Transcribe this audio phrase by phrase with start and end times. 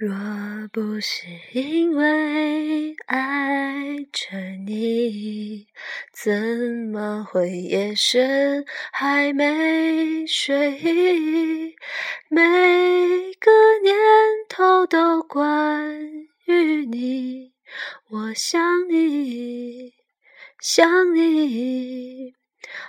[0.00, 0.16] 若
[0.72, 5.66] 不是因为爱着你，
[6.10, 6.32] 怎
[6.90, 11.76] 么会夜深还没睡？
[12.30, 12.40] 每
[13.38, 13.50] 个
[13.82, 13.94] 念
[14.48, 16.00] 头都关
[16.46, 17.52] 于你，
[18.08, 19.92] 我想你，
[20.62, 22.32] 想你，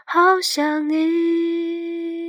[0.05, 2.20] 好想你。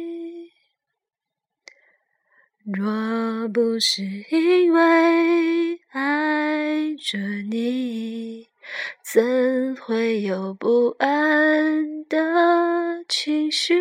[2.64, 7.18] 若不是因为爱着
[7.50, 8.46] 你，
[9.02, 13.74] 怎会有不安的情绪？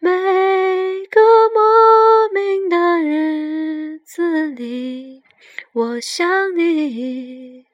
[0.00, 0.10] 每
[1.10, 1.20] 个
[1.54, 5.22] 莫名的日子里，
[5.72, 7.64] 我想你，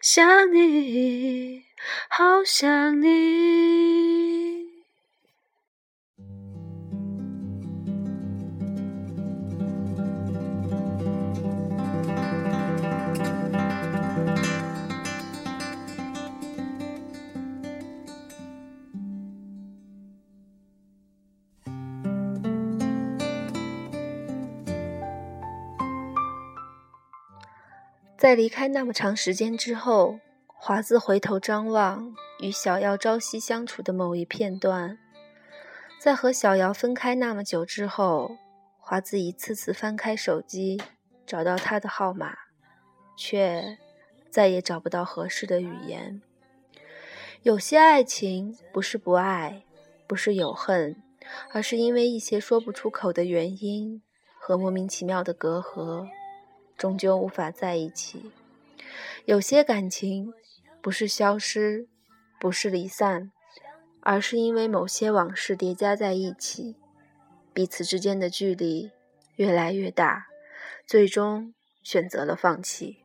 [0.00, 1.64] 想你，
[2.08, 4.45] 好想你。
[28.26, 34.98] 在离开那么长时间之后，华子回头张望与小瑶朝夕相处的某一片段，
[36.00, 38.36] 在和小瑶分开那么久之后，
[38.80, 40.82] 华子一次次翻开手机，
[41.24, 42.36] 找到他的号码，
[43.16, 43.78] 却
[44.28, 46.20] 再也找不到合适的语言。
[47.44, 49.62] 有些爱情不是不爱，
[50.08, 51.00] 不是有恨，
[51.52, 54.02] 而是因为一些说不出口的原因
[54.40, 56.08] 和莫名其妙的隔阂。
[56.76, 58.30] 终究无法在一起。
[59.24, 60.32] 有些感情
[60.80, 61.88] 不是消失，
[62.38, 63.32] 不是离散，
[64.00, 66.76] 而是因为某些往事叠加在一起，
[67.52, 68.92] 彼此之间的距离
[69.36, 70.26] 越来越大，
[70.86, 72.98] 最终选择了放弃。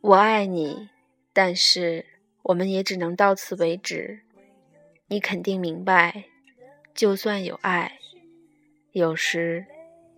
[0.00, 0.90] 我爱你，
[1.32, 2.04] 但是
[2.42, 4.22] 我们也只能到此为止。
[5.06, 6.24] 你肯定明白，
[6.94, 7.98] 就算有爱，
[8.92, 9.66] 有时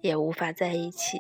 [0.01, 1.19] 也无法在一起。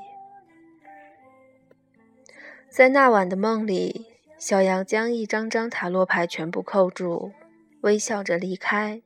[2.77, 4.05] 在那晚的梦里，
[4.37, 7.33] 小杨将一张张塔罗牌全部扣住，
[7.81, 9.01] 微笑着离开。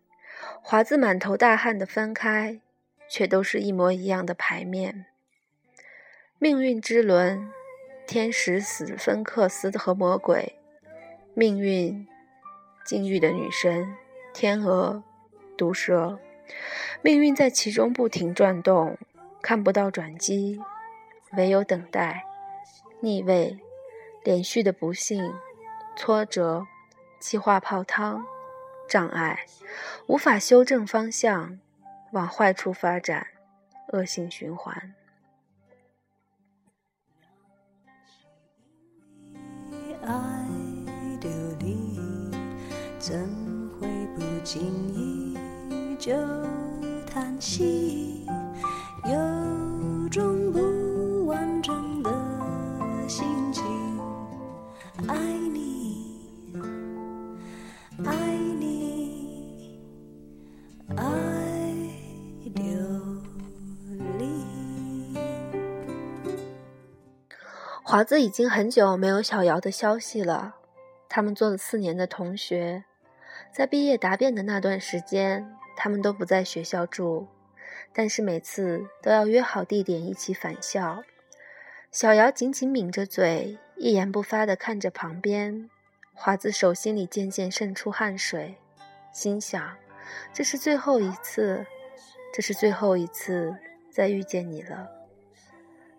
[0.61, 2.59] 华子满头大汗的翻开，
[3.09, 5.07] 却都是一模一样的牌面。
[6.41, 7.49] 命运之轮，
[8.09, 10.57] 天使、死芬克斯和魔鬼，
[11.35, 12.09] 命运，
[12.85, 13.95] 禁欲的女神，
[14.35, 15.05] 天鹅，
[15.57, 16.19] 毒蛇，
[17.03, 18.99] 命运在其中不停转动，
[19.41, 20.61] 看不到转机，
[21.35, 22.25] 唯有等待。
[23.00, 23.59] 逆位，
[24.25, 25.33] 连续的不幸、
[25.97, 26.66] 挫折、
[27.19, 28.25] 气化泡汤、
[28.88, 29.47] 障碍，
[30.06, 31.59] 无法修正方向，
[32.12, 33.27] 往坏处发展，
[33.93, 34.94] 恶性循环。
[42.99, 43.19] 怎
[43.81, 44.60] 会不经
[44.94, 45.37] 意
[45.99, 46.12] 就
[47.06, 48.20] 叹息？
[55.10, 56.06] 爱你，
[58.06, 58.15] 爱
[58.60, 59.81] 你，
[60.97, 61.03] 爱
[62.54, 62.62] 流
[64.21, 64.25] 离。
[67.82, 70.54] 华子已经很久没有小瑶的消息了。
[71.09, 72.84] 他们做了四年的同学，
[73.53, 77.27] 在毕业答辩的那段时间，他们都不在学校住，
[77.92, 81.03] 但是每次都要约好地点一起返校。
[81.91, 85.71] 小瑶紧紧抿着嘴，一言不发地看着旁边。
[86.13, 88.57] 华子手心里渐渐渗出汗水，
[89.11, 89.75] 心想：
[90.35, 91.65] 这是最后一次，
[92.31, 93.57] 这是最后一次
[93.91, 94.87] 再遇见你了。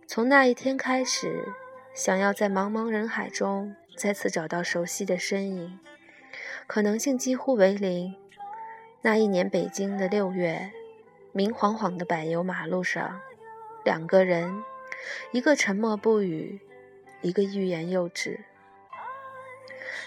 [0.06, 1.44] 从那一天开始，
[1.96, 5.80] 想要在茫茫人海中再次找到熟悉的身影，
[6.68, 8.16] 可能性几乎为零。
[9.02, 10.72] 那一年北京的六月，
[11.32, 13.20] 明晃晃的柏油马路上，
[13.84, 14.64] 两个人。
[15.32, 16.62] 一个沉默不语，
[17.22, 18.46] 一个欲言又止。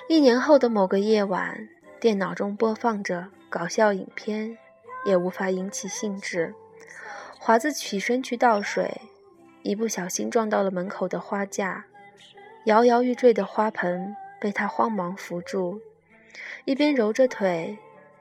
[0.09, 1.69] 一年后的某个夜晚，
[1.99, 4.59] 电脑中播放着搞笑影片，
[5.07, 6.55] 也无法引起兴致。
[7.39, 9.01] 华子起身去倒水，
[9.63, 11.87] 一不小心撞到了门口的花架，
[12.65, 15.81] 摇摇欲坠的花盆被他慌忙扶住，
[16.65, 17.79] 一边揉着腿，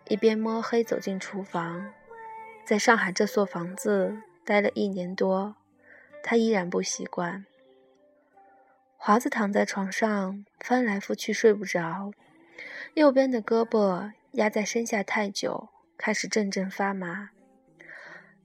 [0.08, 1.92] 一边摸黑走进厨房。
[2.66, 5.56] 在上海这所房子待了一年多。
[6.24, 7.46] 他依然不习惯。
[9.06, 12.14] 华子躺在床上翻来覆去睡不着，
[12.94, 15.68] 右边的胳膊压在身下太久，
[15.98, 17.32] 开始阵阵发麻。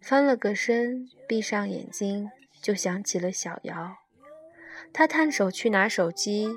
[0.01, 2.29] 翻了个身，闭上眼睛，
[2.61, 3.99] 就想起了小瑶。
[4.93, 6.49] 他探手去拿手机，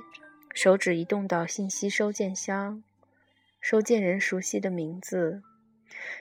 [0.56, 2.82] 手指移动到信息收件箱，
[3.60, 5.44] 收件人熟悉的名字，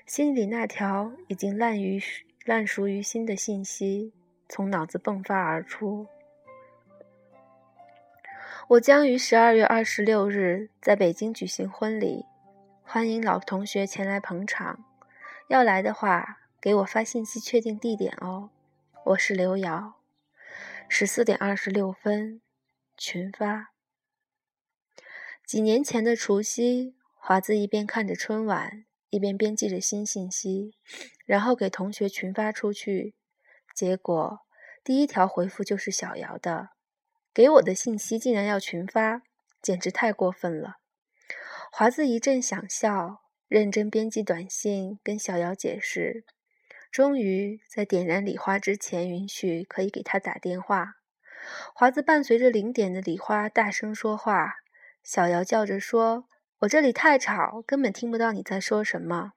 [0.04, 1.98] 心里那条已经烂于
[2.44, 4.12] 烂熟于心的信息
[4.50, 6.06] 从脑子迸发而出。
[8.70, 12.24] 我将于十二月二十六日在北京举行婚礼，
[12.84, 14.84] 欢迎老同学前来捧场。
[15.48, 18.50] 要来的话，给我发信息确定地点哦。
[19.06, 19.94] 我是刘瑶。
[20.88, 22.40] 十四点二十六分，
[22.96, 23.72] 群发。
[25.44, 30.76] 几年前的除夕，华子一边看着春晚，一边编辑着新信息，
[31.26, 33.16] 然后给同学群发出去。
[33.74, 34.42] 结果
[34.84, 36.68] 第一条回复就是小瑶的。
[37.32, 39.22] 给我的信息竟然要群发，
[39.62, 40.78] 简直太过分了！
[41.70, 46.24] 华子一阵想笑，认真编辑短信跟小瑶解释，
[46.90, 50.96] 终于在点燃礼花之前允许可以给他打电话。
[51.72, 54.56] 华子伴随着零点的礼花大声说话，
[55.04, 56.26] 小瑶叫着说
[56.60, 59.34] ：“我这里太吵，根本听不到你在说什么。”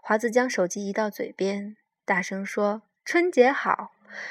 [0.00, 3.90] 华子将手机移到嘴边，大声说：“春节好！”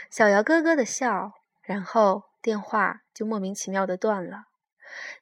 [0.10, 2.27] 小瑶咯咯的笑，然后。
[2.42, 4.46] 电话就莫名其妙的断了。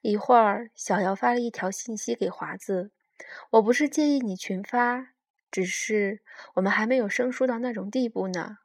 [0.01, 2.91] 一会儿，小姚发了一条信息给华子
[3.51, 5.09] ：“我不是介意你群发，
[5.49, 6.21] 只是
[6.55, 8.59] 我们还没有生疏到那种地步呢。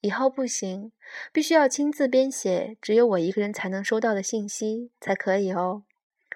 [0.00, 0.92] 以后不行，
[1.32, 5.84] 必须要亲自编写，只有我一个人才能收到的信息才可以哦。”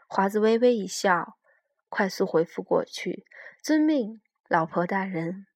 [0.08, 1.36] 华子微微一笑，
[1.88, 3.26] 快速回复过去
[3.62, 5.46] ：“遵命，老婆大人。”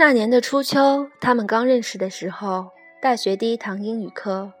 [0.00, 2.70] 那年的初秋，他们刚认识的时候，
[3.02, 4.52] 大学第一堂英语课，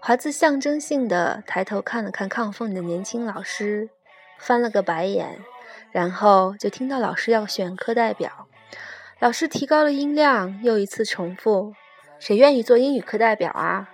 [0.00, 3.88] 华子象征性的抬头看了看亢奋的年轻老师，
[4.36, 5.44] 翻了个白眼，
[5.92, 8.48] 然后就听到老师要选课代表。
[9.20, 11.74] 老师提高了音量，又一次重复
[12.18, 13.90] ：“谁愿意做英语课代表啊？”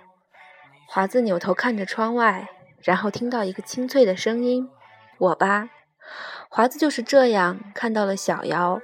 [0.89, 2.49] 华子扭头看着窗外，
[2.81, 4.67] 然后听到一个清脆的声音
[5.19, 5.69] ：“我吧。”
[6.49, 8.81] 华子就是这样看到了小瑶。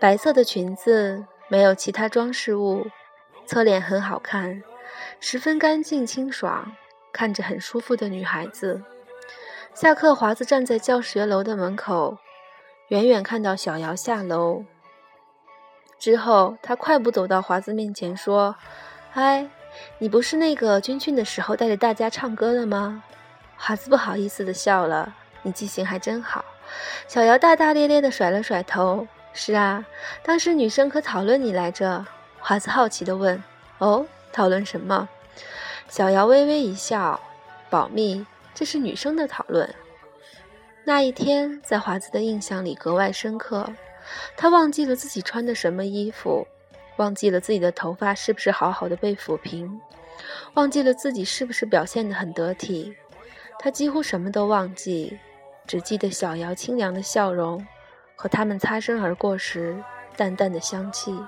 [0.00, 2.86] 白色的裙子没有其他装饰物，
[3.44, 4.62] 侧脸很好看，
[5.20, 6.72] 十分干净清爽，
[7.12, 8.82] 看着很舒服的女孩子。
[9.74, 12.16] 下课，华子站在教学楼的门口，
[12.88, 14.64] 远远看到小瑶下楼。
[15.98, 18.56] 之后，他快步走到华子面前，说
[19.12, 19.46] ：“嗨，
[19.98, 23.04] 你不是那个军训的时候带着大家唱歌的吗？”
[23.58, 25.14] 华子不好意思的笑了
[25.44, 26.42] ：“你记性还真好。”
[27.06, 29.06] 小瑶大大咧咧的甩了甩头。
[29.32, 29.86] 是啊，
[30.22, 32.06] 当时女生可讨论你来着。
[32.38, 33.42] 华子好奇地问
[33.78, 35.08] ：“哦，讨论什么？”
[35.88, 37.20] 小瑶微微一笑
[37.70, 39.72] ：“保密，这是女生的讨论。”
[40.84, 43.70] 那一天，在华子的印象里格外深刻。
[44.36, 46.46] 他忘记了自己穿的什么衣服，
[46.96, 49.80] 忘记了自己的头发是不是好好的被抚平，
[50.54, 52.96] 忘记了自己是不是表现得很得体。
[53.58, 55.18] 他几乎什么都忘记，
[55.66, 57.64] 只记得小瑶清凉的笑容。
[58.20, 59.82] 和他们擦身而过时，
[60.14, 61.18] 淡淡的香气。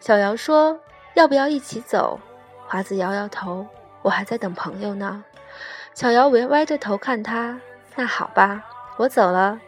[0.00, 0.80] 小姚说
[1.12, 2.18] ：“要不要一起走？”
[2.66, 3.66] 华子摇摇头
[4.00, 5.22] ：“我还在等朋友呢。”
[5.92, 7.60] 小姚歪歪着头看他
[7.94, 8.64] ：“那好吧，
[8.96, 9.60] 我走了，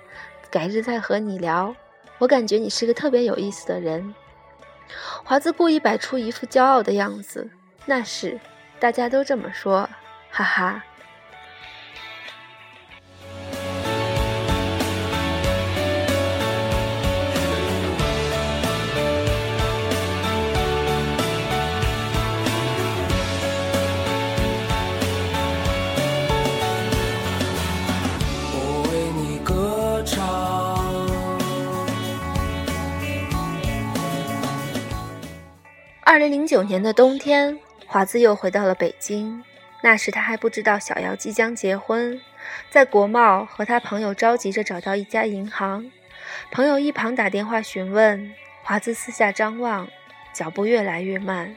[0.51, 1.77] 改日再和你聊。
[2.17, 4.15] 我感觉你是个特别有意思的人。”
[5.27, 7.51] 华子故意摆出一副骄傲的样子
[7.85, 8.41] ：“那是，
[8.81, 9.87] 大家都这么说，
[10.31, 10.83] 哈哈。”
[36.11, 39.45] 二零零九年的冬天，华子又回到了北京。
[39.83, 42.19] 那时他还不知道小姚即将结婚，
[42.71, 45.93] 在国贸和他朋友着急着找到一家银行。
[46.51, 49.87] 朋友一旁打电话询问，华子四下张望，
[50.33, 51.55] 脚步越来越慢。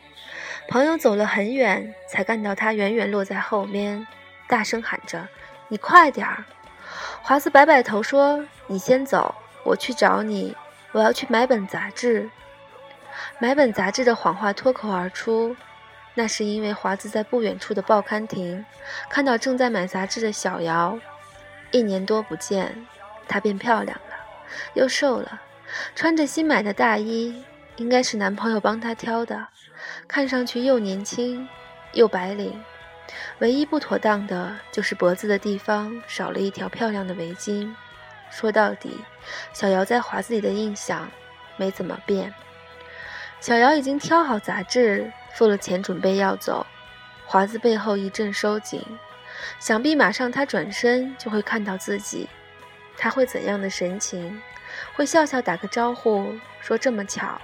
[0.67, 4.05] 朋友走了很远，才看到他远远落在后面，
[4.49, 5.29] 大声喊着
[5.69, 6.43] ：“你快点儿！”
[7.23, 10.53] 华子摆摆头说：“你先走，我去找你。
[10.91, 12.29] 我要去买本杂志。”
[13.39, 15.55] 买本杂志的谎话脱口而出，
[16.13, 18.65] 那是因为华子在不远处的报刊亭
[19.09, 20.97] 看到正在买杂志的小瑶。
[21.71, 22.85] 一年多不见，
[23.27, 24.15] 她变漂亮了，
[24.73, 25.41] 又瘦了，
[25.95, 27.43] 穿着新买的大衣，
[27.77, 29.47] 应该是男朋友帮她挑的，
[30.07, 31.47] 看上去又年轻
[31.93, 32.61] 又白领，
[33.39, 37.73] 唯一不妥当的就是脖子的地方少了一条漂亮的围巾。
[38.29, 38.99] 说到底，
[39.53, 41.09] 小姚在华子里的印象
[41.55, 42.33] 没怎么变。
[43.41, 46.63] 小姚已经挑好杂志，付了钱，准备要走。
[47.25, 48.85] 华子背后一阵收紧，
[49.59, 52.29] 想必马上他转身就会看到自己。
[52.95, 54.39] 他会怎样的神情？
[54.93, 57.41] 会笑笑打个招呼，说这么巧，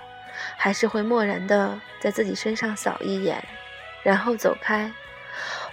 [0.56, 3.44] 还是会漠然的在自己身上扫一眼，
[4.04, 4.94] 然后走开。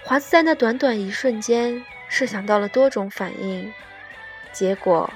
[0.03, 3.71] 华子在那短短一瞬间，试想到了多种反应，
[4.51, 5.07] 结果，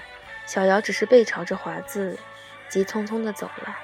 [0.45, 2.15] 小瑶只是背朝着华子，
[2.69, 3.75] 急匆匆的走了。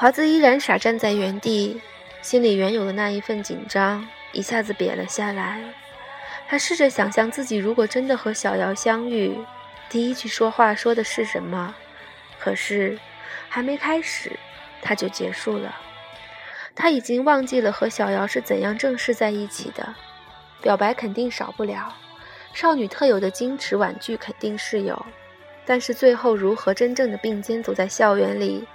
[0.00, 1.82] 华子依然傻站在原地，
[2.22, 5.60] 心里原有的那一份紧张一下子瘪了下来。
[6.46, 9.36] 他试着想象自己如果真的和小瑶相遇。
[9.90, 11.74] 第一句说话说的是什么？
[12.38, 12.96] 可是
[13.48, 14.38] 还没开始，
[14.80, 15.74] 他就结束了。
[16.76, 19.96] 他已经忘记了和小瑶是怎样正式在一起的。
[20.62, 21.92] 表白肯定少不了，
[22.54, 25.04] 少女特有的矜持婉拒肯定是有，
[25.68, 28.66] 但是最后如何真正的并肩走在校园里，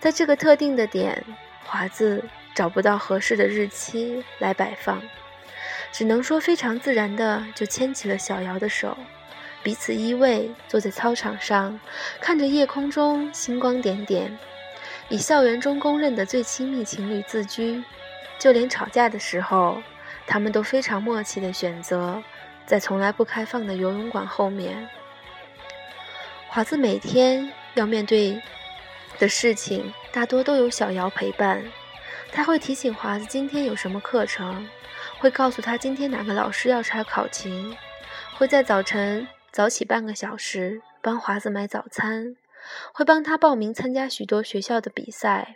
[0.00, 1.24] 在这个特定的点，
[1.62, 2.24] 华子
[2.56, 5.00] 找不到合适的日期来摆放，
[5.92, 8.98] 只能说非常自然的就牵起了小瑶的手。
[9.62, 11.78] 彼此依偎，坐在操场上，
[12.20, 14.36] 看着夜空中星光点点，
[15.08, 17.80] 以校园中公认的最亲密情侣自居。
[18.40, 19.80] 就连吵架的时候，
[20.26, 22.20] 他们都非常默契的选择
[22.66, 24.88] 在从来不开放的游泳馆后面。
[26.52, 28.42] 华子每天要面对
[29.20, 31.64] 的事情，大多都有小瑶陪伴。
[32.32, 34.68] 他会提醒华子今天有什么课程，
[35.20, 37.76] 会告诉他今天哪个老师要查考勤，
[38.36, 39.28] 会在早晨。
[39.52, 42.34] 早起半个小时帮华子买早餐，
[42.92, 45.54] 会帮他报名参加许多学校的比赛。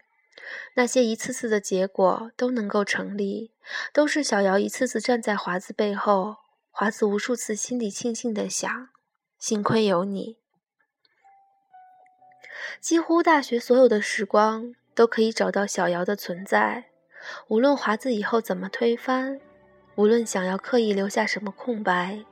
[0.74, 3.50] 那些一次次的结果都能够成立，
[3.92, 6.36] 都是小瑶一次次站在华子背后。
[6.70, 8.88] 华子无数次心里庆幸的想：
[9.40, 10.43] 幸亏有你。
[12.80, 16.84] 几乎大学所有的时光都可以找到小瑶的存在。
[17.48, 19.40] 无论华子以后怎么推翻，
[19.94, 22.24] 无论想要刻意留下什么空白。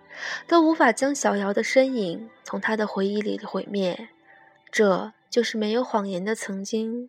[0.46, 4.10] 都无法将小瑶的身影从他的回忆里毁灭，
[4.70, 7.08] 这就是没有谎言的曾经。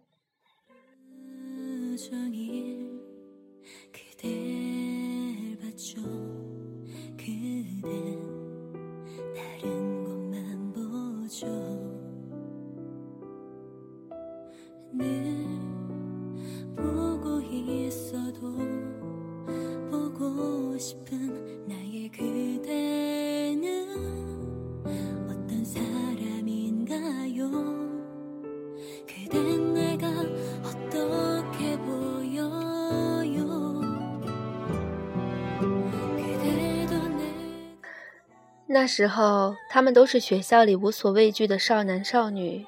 [38.66, 42.66] 那时候，他们都是学校里无所畏惧的少男少女，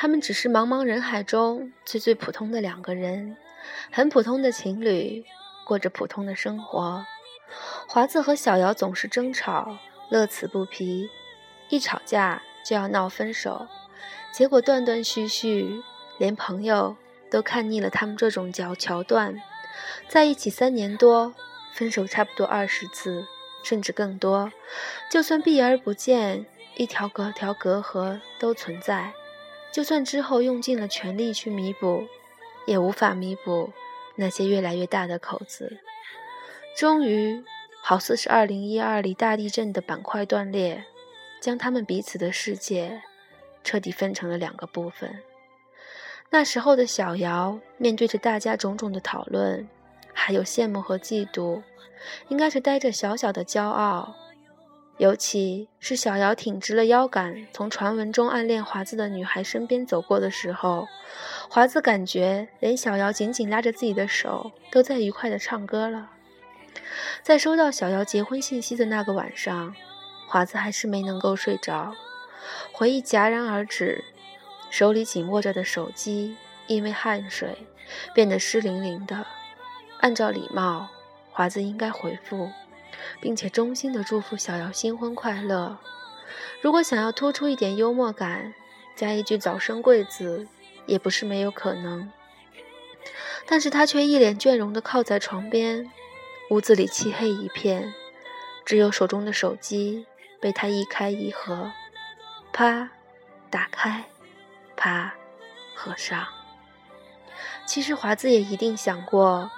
[0.00, 3.36] 他们只是茫茫人海中最最普通的两个人，
[3.90, 5.24] 很普通的情侣，
[5.66, 7.04] 过着普通的生活。
[7.88, 9.76] 华子和小瑶总是争吵，
[10.08, 11.10] 乐此不疲，
[11.68, 13.66] 一吵架就要闹分手，
[14.32, 15.82] 结果断断续续，
[16.16, 16.96] 连朋友
[17.28, 19.42] 都看腻了他们这种桥桥段。
[20.06, 21.34] 在一起三年多，
[21.72, 23.26] 分手差不多二十次。
[23.64, 24.52] 甚至更多，
[25.10, 29.12] 就算避而不见，一条隔条隔阂都存在。
[29.72, 32.06] 就算之后用尽了全力去弥补，
[32.66, 33.70] 也无法弥补
[34.16, 35.78] 那些越来越大的口子。
[36.76, 37.42] 终于，
[37.82, 40.84] 好似是二零一二里大地震的板块断裂，
[41.40, 43.02] 将他们彼此的世界
[43.62, 45.22] 彻底分成了两个部分。
[46.30, 49.68] 那时候的小瑶，面对着大家种种的讨论，
[50.12, 51.62] 还有羡慕和嫉妒。
[52.28, 54.14] 应该是带着小小的骄傲，
[54.98, 60.86] 尤其是小瑶挺直了腰杆，从传闻中暗恋华子的女孩身边走过的时候，
[61.48, 66.10] 华子感觉连小瑶紧紧拉着自己的手都在愉快的唱歌了。
[67.22, 69.74] 在收到小瑶结婚信息的那个晚上，
[70.28, 71.94] 华子还是没能够睡着，
[72.72, 74.04] 回忆戛然而止，
[74.68, 76.36] 手里紧握着的手机
[76.66, 77.66] 因为汗水
[78.12, 79.24] 变得湿淋淋的。
[80.00, 80.88] 按照礼貌。
[81.30, 82.50] 华子应该回复，
[83.20, 85.78] 并且衷心的祝福小瑶新婚快乐。
[86.60, 88.54] 如果想要突出一点幽默感，
[88.96, 90.46] 加一句早生贵子，
[90.86, 92.10] 也不是没有可能。
[93.46, 95.90] 但是他却一脸倦容的靠在床边，
[96.50, 97.94] 屋子里漆黑一片，
[98.64, 100.06] 只有手中的手机
[100.40, 101.72] 被他一开一合，
[102.52, 102.90] 啪，
[103.48, 104.04] 打开，
[104.76, 105.14] 啪，
[105.74, 106.26] 合上。
[107.66, 109.50] 其实华子也一定想过。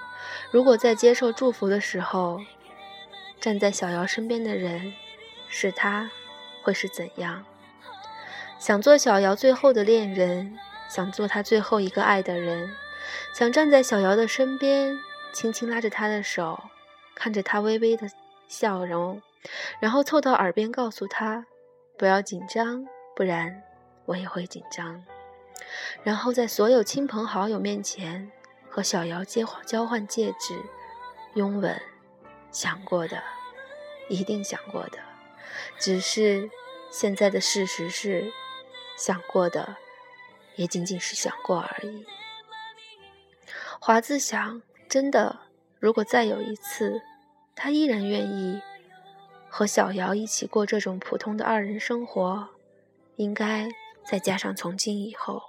[0.51, 2.39] 如果在接受祝福的时候，
[3.41, 4.93] 站在小瑶身边的人
[5.49, 6.11] 是他，
[6.61, 7.43] 会是怎样？
[8.59, 12.71] 想做小瑶最后的恋人，想做他最后一个爱的人，
[13.33, 14.99] 想站在小瑶的身边，
[15.33, 16.65] 轻轻拉着她的手，
[17.15, 18.07] 看着她微微的
[18.47, 19.19] 笑容，
[19.79, 21.47] 然后凑到耳边告诉她
[21.97, 23.63] ：“不要紧张，不然
[24.05, 25.03] 我也会紧张。”
[26.03, 28.31] 然后在所有亲朋好友面前
[28.69, 30.55] 和小瑶接交换戒指、
[31.33, 31.81] 拥吻，
[32.51, 33.23] 想过的，
[34.09, 34.99] 一定想过的，
[35.79, 36.49] 只是
[36.91, 38.31] 现在的事实是，
[38.97, 39.77] 想过的
[40.55, 42.05] 也仅仅是想过而已。
[43.79, 45.39] 华子想，真的，
[45.79, 47.01] 如果再有一次，
[47.55, 48.61] 他依然愿意
[49.49, 52.49] 和小瑶一起过这种普通的二人生活，
[53.15, 53.69] 应该
[54.05, 55.41] 再加上从今以后。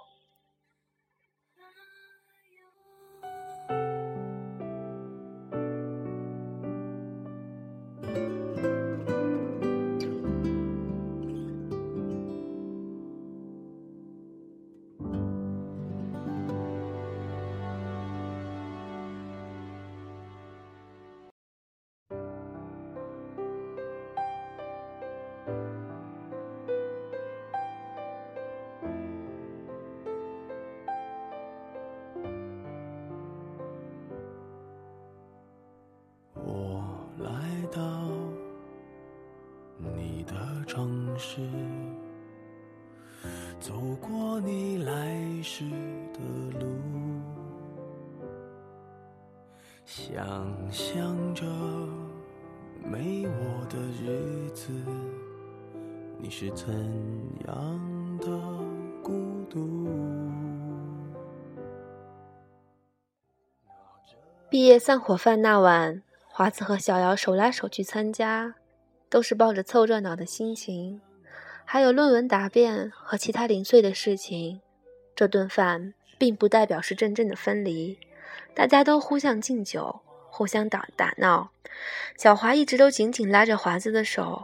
[50.73, 51.45] 想着
[52.83, 54.71] 没我的日子，
[56.17, 56.73] 你是怎
[57.45, 58.25] 样的
[59.03, 59.87] 孤独？
[64.49, 68.55] 毕业散伙饭那晚，华子和小瑶手拉手去参加，
[69.11, 70.99] 都是抱着凑热闹的心情。
[71.65, 74.59] 还有论文答辩和其他零碎的事情，
[75.15, 77.99] 这顿饭并不代表是真正的分离，
[78.55, 80.01] 大家都互相敬酒，
[80.33, 81.51] 互相打打闹。
[82.17, 84.43] 小华一直都紧紧拉着华子的手，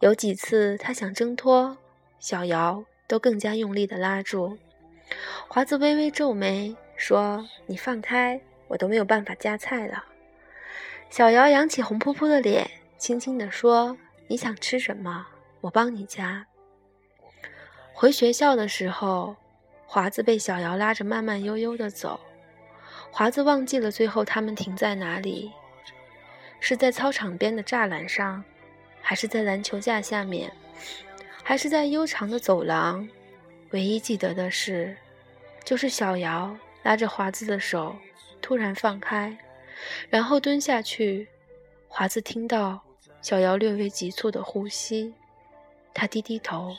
[0.00, 1.78] 有几次他想挣脱，
[2.20, 4.58] 小瑶都更加用力的拉住。
[5.48, 10.04] 华子微微皱眉说：“你放开，我都没有办法夹菜了。”
[11.08, 13.96] 小瑶扬起红扑扑的脸，轻轻地说
[14.28, 15.28] ：“你想吃什么？”
[15.62, 16.46] 我帮你夹。
[17.94, 19.36] 回学校的时候，
[19.86, 22.20] 华子被小瑶拉着慢慢悠悠的走。
[23.18, 25.50] 华子忘记了最后他们停在哪里，
[26.60, 28.44] 是在操场边的栅栏上，
[29.00, 30.52] 还是在篮球架下面，
[31.42, 33.08] 还是在悠长的走廊？
[33.70, 34.94] 唯一记得的是，
[35.64, 37.96] 就是小瑶拉着华子的手
[38.42, 39.34] 突然放开，
[40.10, 41.26] 然后蹲下去。
[41.88, 42.78] 华子听到
[43.22, 45.14] 小瑶略微急促的呼吸。
[45.94, 46.76] 他低低头，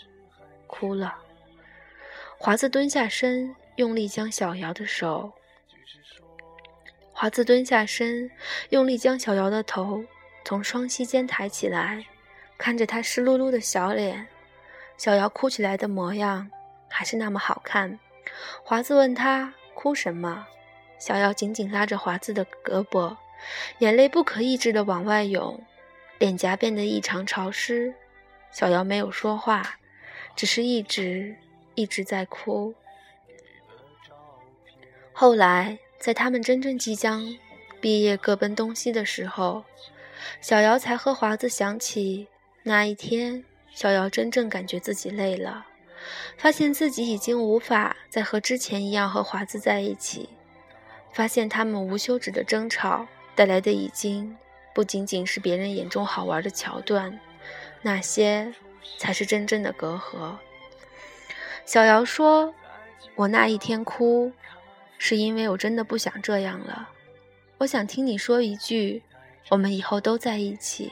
[0.67, 1.15] 哭了。
[2.37, 5.33] 华子蹲下身，用力将小瑶的手。
[7.19, 8.29] 华子蹲下身，
[8.69, 10.05] 用力将小瑶的头
[10.45, 12.05] 从双膝间抬起来，
[12.59, 14.27] 看着她湿漉漉的小脸，
[14.97, 16.47] 小瑶哭起来的模样
[16.87, 17.97] 还是那么好看。
[18.63, 20.45] 华子问他哭什么，
[20.99, 23.17] 小瑶紧紧拉着华子的胳膊，
[23.79, 25.59] 眼泪不可抑制地往外涌，
[26.19, 27.91] 脸颊变得异常潮湿。
[28.51, 29.79] 小瑶没有说话，
[30.35, 31.35] 只是一直
[31.73, 32.75] 一直在哭。
[35.11, 37.35] 后来，在他们真正即将
[37.79, 39.63] 毕业、各奔东西的时候，
[40.41, 42.27] 小瑶才和华子想起
[42.63, 43.43] 那一天。
[43.73, 45.67] 小瑶真正感觉自己累了，
[46.35, 50.29] 发现自己已经无法再和之前一样和华子在一起，
[51.13, 53.05] 发现他们无休止的争吵
[53.35, 54.35] 带来的已经
[54.73, 57.19] 不仅仅是别人眼中好玩的桥段。
[57.83, 58.51] 那些
[58.97, 60.37] 才是真正的隔阂。
[61.63, 62.55] 小瑶说
[63.13, 64.31] ：“我那一天哭，
[64.97, 66.89] 是因为我真的不想这样了。
[67.59, 69.01] 我想听你说一句，
[69.49, 70.91] 我们以后都在一起。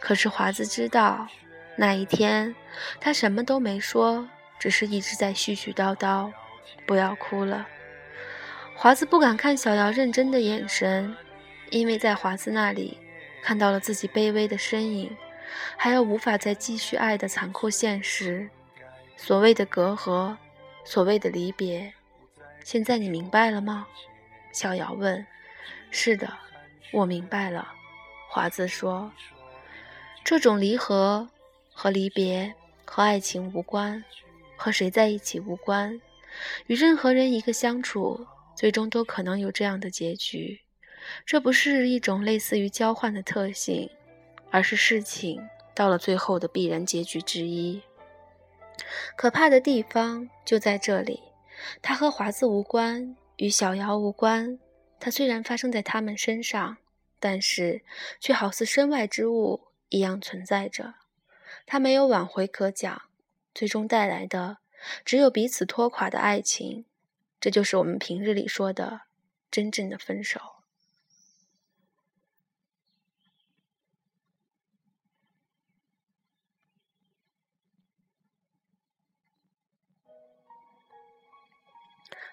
[0.00, 1.26] 可是华子知道，
[1.76, 2.54] 那一天
[3.00, 6.32] 他什么都没说，只是一直在絮絮叨叨。
[6.86, 7.66] 不要哭了。”
[8.74, 11.14] 华子不敢看小瑶认真的眼神，
[11.70, 12.98] 因为在华子那里
[13.42, 15.16] 看到了自己卑微的身影。
[15.76, 18.48] 还有无法再继续爱的残酷现实，
[19.18, 20.34] 所谓的隔阂，
[20.82, 21.92] 所谓的离别，
[22.64, 23.86] 现在你明白了吗？
[24.52, 25.26] 小瑶问。
[25.90, 26.32] 是的，
[26.92, 27.72] 我明白了。
[28.28, 29.10] 华子说。
[30.24, 31.28] 这种离合
[31.72, 34.04] 和离别和爱情无关，
[34.56, 36.00] 和谁在一起无关，
[36.66, 40.60] 与任何人一个相处，最终都可能有这样的结局。
[41.26, 43.90] 这不是一种类似于交换的特性，
[44.50, 45.42] 而是事情
[45.74, 47.82] 到了最后的必然结局之一。
[49.16, 51.20] 可怕的地方就在这里，
[51.80, 54.58] 它和华子无关，与小瑶无关。
[55.00, 56.76] 它虽然发生在他们身上，
[57.18, 57.82] 但是
[58.20, 60.94] 却好似身外之物一样存在着。
[61.66, 63.02] 它没有挽回可讲，
[63.54, 64.58] 最终带来的
[65.04, 66.84] 只有彼此拖垮的爱情。
[67.40, 69.02] 这就是我们平日里说的
[69.50, 70.40] 真正的分手。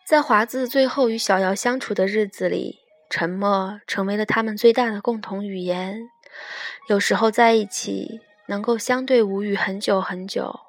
[0.10, 2.80] 在华子最后与小瑶相处的日子里，
[3.12, 6.10] 沉默成为了他们最大的共同语言。
[6.88, 10.62] 有时候在一起，能够相对无语很久很久。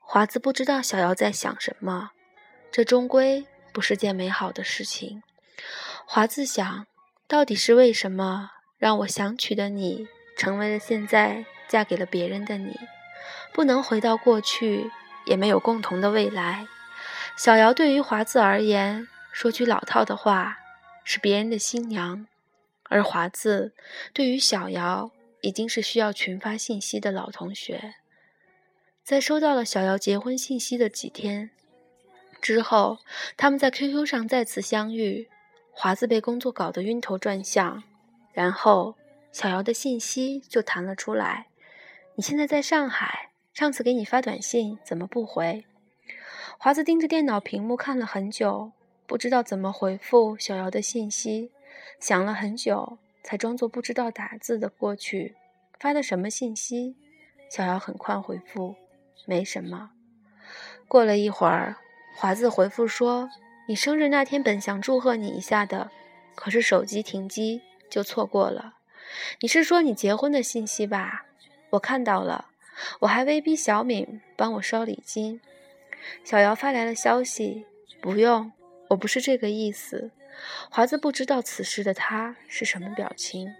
[0.00, 2.10] 华子不知道小瑶在想什么，
[2.72, 5.22] 这终归不是件美好的事情。
[6.04, 6.84] 华子想，
[7.28, 12.76] 到底是为什么让我想娶的你，成为了现在嫁给了别人的你？
[13.52, 14.90] 不能回到过去，
[15.26, 16.66] 也没有共同的未来。
[17.42, 20.58] 小瑶对于华子而言，说句老套的话，
[21.04, 22.26] 是别人的新娘；
[22.90, 23.72] 而华子
[24.12, 27.94] 对于小瑶，已经是需要群发信息的老同学。
[29.02, 31.48] 在收到了小瑶结婚信息的几天
[32.42, 32.98] 之后，
[33.38, 35.30] 他们在 QQ 上再次相遇。
[35.70, 37.82] 华子被工作搞得晕头转向，
[38.34, 38.96] 然后
[39.32, 41.46] 小瑶的信息就弹了出来
[42.16, 45.64] ：“你现在在上海，上次给你发短信怎么不回？”
[46.62, 48.72] 华子盯着电脑屏幕看了很久，
[49.06, 51.50] 不知道怎么回复小瑶的信息，
[51.98, 55.36] 想了很久，才装作不知道打字的过去。
[55.78, 56.96] 发的什么信息？
[57.48, 58.74] 小瑶很快回复
[59.24, 59.92] ：“没什么。”
[60.86, 61.76] 过了一会儿，
[62.14, 63.30] 华子回复说
[63.66, 65.90] ：“你生日那天本想祝贺你一下的，
[66.34, 68.74] 可是手机停机，就错过了。
[69.40, 71.24] 你是说你结婚的信息吧？
[71.70, 72.50] 我看到了，
[72.98, 75.40] 我还威逼小敏帮我烧礼金。”
[76.24, 77.66] 小瑶发来了消息
[78.00, 78.52] ：“不用，
[78.88, 80.10] 我不是这个意思。”
[80.70, 83.52] 华子不知道此时的他是什么表情。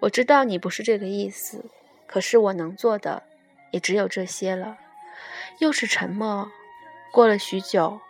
[0.00, 1.64] 我知道你不是这个意思，
[2.06, 3.22] 可是我能做的
[3.72, 4.78] 也只有这些了。
[5.58, 6.50] 又是沉默。
[7.12, 8.00] 过了许久，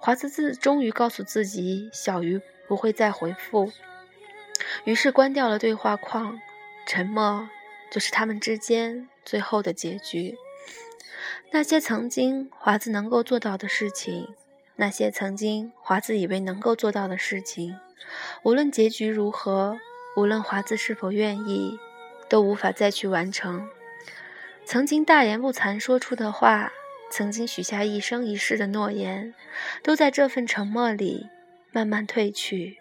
[0.00, 3.70] 华子自终于告诉自己，小鱼不会再回复，
[4.84, 6.40] 于是关掉了对话框。
[6.86, 7.48] 沉默
[7.90, 10.36] 就是他们之间最后的结局。
[11.50, 14.28] 那些曾经华子能够做到的事情，
[14.76, 17.78] 那些曾经华子以为能够做到的事情，
[18.42, 19.78] 无论结局如何，
[20.14, 21.78] 无论华子是否愿意，
[22.28, 23.66] 都无法再去完成。
[24.66, 26.70] 曾经大言不惭说出的话，
[27.10, 29.34] 曾经许下一生一世的诺言，
[29.82, 31.28] 都在这份沉默里
[31.72, 32.76] 慢慢褪去，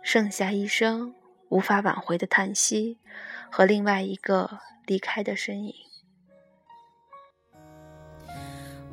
[0.00, 1.12] 剩下一声
[1.48, 2.98] 无法挽回的叹息
[3.50, 5.74] 和另外一个离开的身影。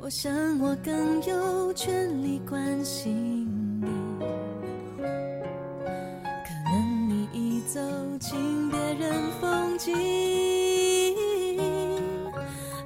[0.02, 3.46] 我想我更有权利关心
[3.80, 3.86] 你，
[4.96, 5.02] 可
[6.72, 7.78] 能你已走
[8.18, 9.94] 进别人风景，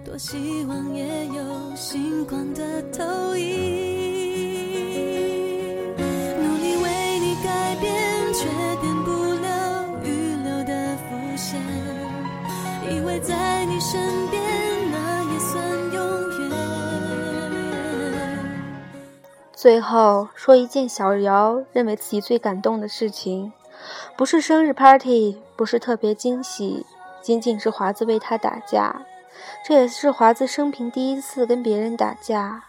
[0.04, 3.93] 多希望也有星光的投影，
[19.64, 23.50] 最后说一件小瑶认为自己最感动的事情，
[24.14, 26.84] 不是生日 party，不是特别惊喜，
[27.22, 29.06] 仅仅是华子为他打架。
[29.66, 32.62] 这也是华子生平第一次跟别人打架。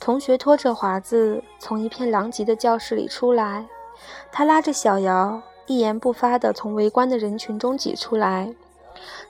[0.00, 3.64] 同学拖着华子从一片狼藉的教室里出来，
[4.32, 8.52] 他拉着小瑶，一言不发地从围观的人群中挤出来。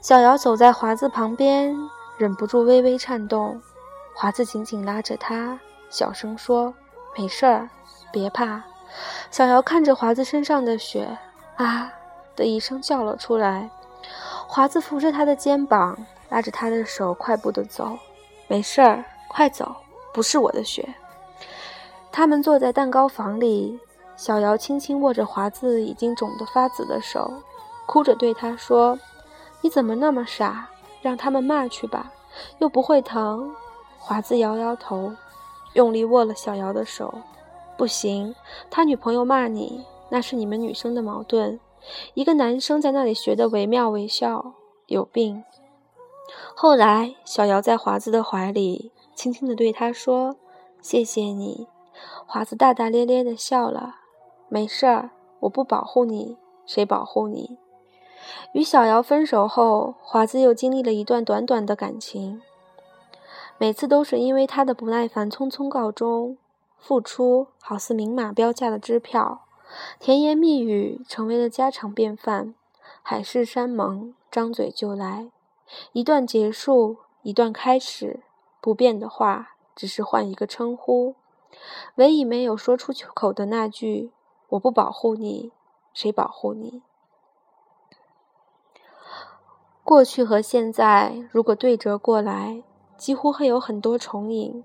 [0.01, 1.77] 小瑶走在华子旁边，
[2.17, 3.61] 忍不住微微颤动。
[4.15, 5.59] 华子紧紧拉着她，
[5.91, 6.73] 小声说。
[7.17, 7.69] 没事儿，
[8.11, 8.63] 别怕。
[9.31, 11.17] 小瑶看着华子身上的血，
[11.55, 11.91] 啊
[12.35, 13.69] 的一声叫了出来。
[14.47, 15.97] 华子扶着他的肩膀，
[16.29, 17.97] 拉着他的手，快步的走。
[18.47, 19.75] 没事儿，快走，
[20.13, 20.93] 不是我的血。
[22.11, 23.79] 他们坐在蛋糕房里，
[24.15, 27.41] 小瑶轻轻握着华子已经肿得发紫的手，
[27.85, 28.97] 哭着对他说
[29.61, 30.69] ：“你怎么那么傻？
[31.01, 32.11] 让他们骂去吧，
[32.59, 33.53] 又不会疼。”
[33.99, 35.11] 华子摇摇头。
[35.77, 37.13] 用力握了小瑶的手，
[37.77, 38.33] 不行，
[38.67, 41.59] 他女朋友骂你，那是你们女生的矛盾。
[42.15, 44.53] 一个男生在那里学的惟妙惟肖，
[44.87, 45.43] 有病。
[46.55, 50.35] 后来，小瑶在华子的怀里，轻轻地对他说
[50.81, 51.67] ：“谢谢你。”
[52.25, 53.97] 华子大大咧咧地笑了
[54.49, 55.11] ：“没事儿，
[55.41, 57.59] 我不保护你，谁保护你？
[58.53, 62.41] 与小瑶分手后，华子又经历了一段短短的感情，
[63.59, 66.37] 每次都是因为他的不耐烦匆匆告终，
[66.77, 69.45] 付出好似明码标价的支票，
[69.99, 72.53] 甜言蜜语成为了家常便饭，
[73.01, 75.31] 海誓山盟张嘴就来，
[75.91, 78.21] 一段结束，一段开始，
[78.61, 81.15] 不变的话只是换一个称呼，
[81.95, 84.11] 唯一没有说出口的那句
[84.49, 85.51] “我不保护你，
[85.93, 86.83] 谁保护你？”
[89.83, 92.61] 过去和现在如果对折过来，
[92.97, 94.63] 几乎会有很多重影，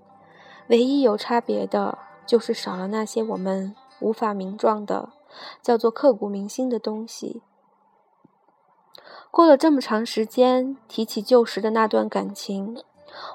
[0.67, 5.09] 唯一有差别的，就是少了那些我们无法名状的，
[5.61, 7.41] 叫做刻骨铭心的东西。
[9.29, 12.77] 过了这么长时间，提起旧时的那段感情，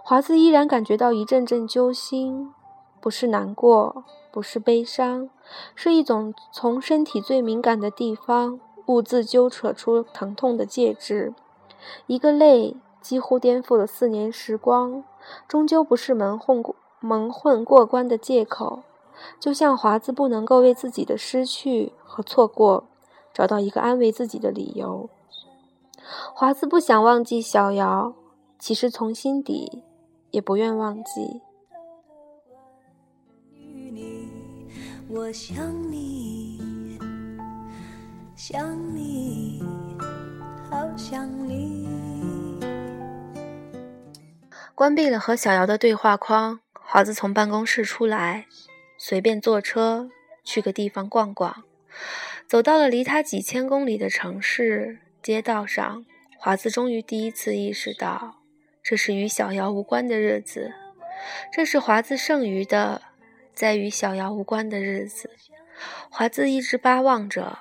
[0.05, 2.53] 华子依然感觉到一阵阵揪心，
[3.01, 5.31] 不是难过，不是悲伤，
[5.75, 11.35] 是一种从身体最敏感的地方兀自揪扯出疼痛的介质。
[12.07, 15.05] 一个泪几乎颠覆了四年时光，
[15.47, 18.83] 终究不是蒙混过蒙混过关的借口。
[19.41, 22.85] 就像华子不能够为自己的失去和错过
[23.35, 25.11] 找到一个安慰自己的理由。
[26.33, 28.15] 华子不想忘记小瑶，
[28.59, 29.83] 其实从心底
[30.31, 31.43] 也不愿忘记。
[35.11, 36.99] 我想你，
[38.37, 39.63] 想你，
[40.71, 41.98] 好想你。
[44.79, 48.47] 关闭了和小瑶的对话框，华子从办公室出来，
[48.97, 50.09] 随便坐车
[50.45, 51.65] 去个地方逛逛。
[52.47, 56.07] 走到了离他几千公里的城市街道上，
[56.39, 58.37] 华子终于第一次意识到，
[58.81, 60.73] 这是与小瑶无关的日子。
[61.53, 63.03] 这是华子剩余的
[63.53, 65.33] 在与小瑶无关的日子。
[66.09, 67.59] 华子一直巴望着，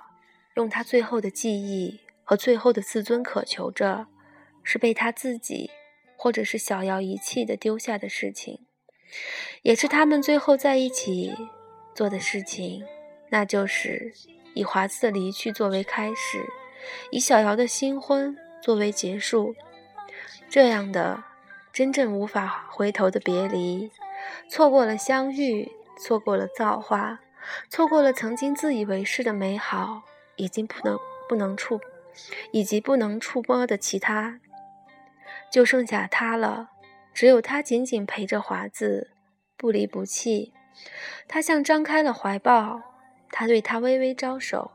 [0.54, 4.06] 用他最后的记忆和最后的自尊渴求着，
[4.62, 5.72] 是被他自己。
[6.18, 8.66] 或者是小瑶遗弃的丢下的事情，
[9.62, 11.34] 也是他们最后在一起
[11.94, 12.84] 做的事情，
[13.30, 14.12] 那就是
[14.56, 16.44] 以华子的离去作为开始，
[17.12, 19.56] 以小瑶的新婚作为结束。
[20.50, 21.24] 这样的
[21.72, 23.92] 真正无法回头的别离，
[24.50, 27.20] 错过了相遇，错过了造化，
[27.70, 30.04] 错过了曾经自以为是的美好，
[30.36, 30.98] 已经不能
[31.30, 31.80] 不能触，
[32.52, 34.40] 以及不能触摸的其他。
[35.52, 36.70] 就剩下他了，
[37.14, 39.12] 只有他紧紧陪着华子，
[39.56, 40.54] 不离不弃。
[41.28, 42.82] 他像张开了怀抱，
[43.32, 44.72] 他对他微微招手。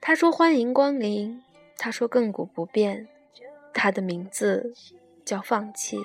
[0.00, 1.42] 他说：“欢迎光临。”
[1.78, 3.08] 他说：“亘古不变。”
[3.72, 4.74] 他的名字
[5.24, 6.04] 叫放弃。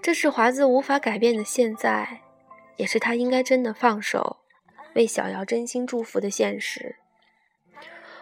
[0.00, 2.20] 这是华子无法改变的现在，
[2.76, 4.38] 也是他应该真的放手，
[4.94, 6.96] 为小瑶真心祝福的现实。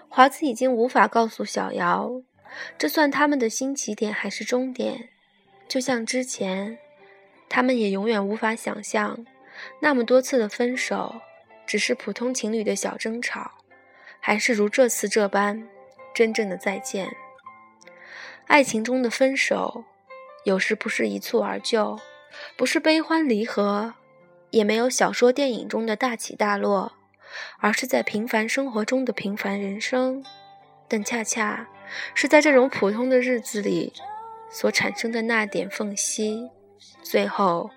[0.08, 2.22] 华子已经无法告诉小瑶。
[2.78, 5.08] 这算他们的新起点还是终点？
[5.66, 6.78] 就像之前，
[7.48, 9.24] 他们也永远无法想象，
[9.80, 11.20] 那么多次的分手，
[11.66, 13.50] 只是普通情侣的小争吵，
[14.20, 15.66] 还是如这次这般
[16.14, 17.16] 真正的再见。
[18.46, 19.84] 爱情中的分手，
[20.44, 21.98] 有时不是一蹴而就，
[22.56, 23.94] 不是悲欢离合，
[24.50, 26.92] 也没有小说电影中的大起大落，
[27.58, 30.22] 而是在平凡生活中的平凡人生。
[30.86, 31.66] 但恰恰
[32.14, 33.92] 是在这种普通的日子里，
[34.50, 36.50] 所产生的那点缝隙，
[37.02, 37.70] 最后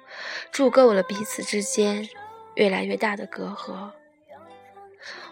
[0.52, 2.08] 铸够了彼此之间
[2.56, 3.92] 越来越大的隔阂。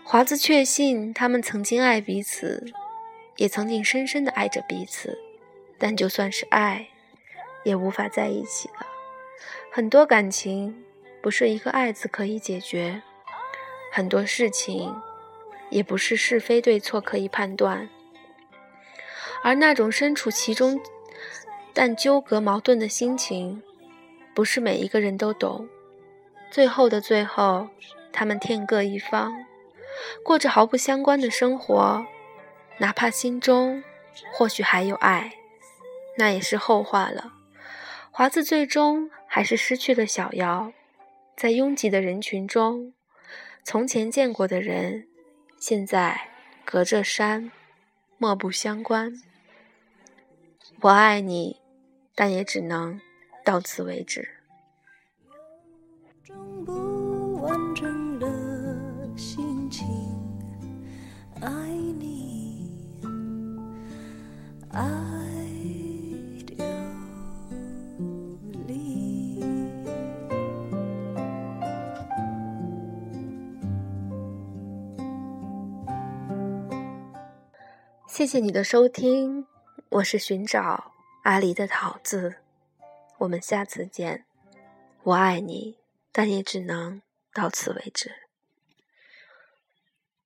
[0.03, 2.65] 华子确信他们曾经爱彼此，
[3.37, 5.17] 也曾经深深的爱着彼此，
[5.77, 6.87] 但就算是爱，
[7.63, 8.85] 也无法在一起了。
[9.71, 10.83] 很多感情
[11.21, 13.01] 不是一个“爱”字可以解决，
[13.91, 14.95] 很多事情。
[15.71, 17.89] 也不是是非对错可以判断，
[19.43, 20.79] 而那种身处其中
[21.73, 23.61] 但纠葛矛盾的心情，
[24.33, 25.67] 不是每一个人都懂。
[26.51, 27.67] 最后的最后，
[28.11, 29.33] 他们天各一方，
[30.23, 32.05] 过着毫不相关的生活，
[32.77, 33.83] 哪怕心中
[34.31, 35.33] 或许还有爱，
[36.17, 37.33] 那也是后话了。
[38.11, 40.71] 华子最终还是失去了小瑶，
[41.35, 42.93] 在拥挤的人群中，
[43.63, 45.07] 从前见过的人。
[45.57, 46.29] 现在
[46.63, 47.51] 隔着山，
[48.17, 49.21] 莫不相关。
[50.81, 51.61] 我爱你，
[52.13, 52.99] 但也只能
[53.43, 54.29] 到此为止。
[61.41, 62.71] 爱你，
[64.71, 65.04] 爱。
[78.15, 79.45] 谢谢你的收听，
[79.89, 82.37] 我是寻找阿狸的桃子，
[83.17, 84.23] 我们下次见。
[85.03, 85.79] 我爱你，
[86.13, 87.01] 但也只能
[87.33, 88.24] 到此为止。